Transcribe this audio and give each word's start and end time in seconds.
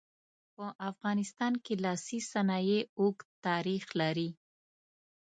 په 0.55 0.65
افغانستان 0.89 1.53
کې 1.65 1.73
لاسي 1.85 2.19
صنایع 2.31 2.81
اوږد 2.99 3.27
تاریخ 3.47 3.83
لري. 4.01 4.29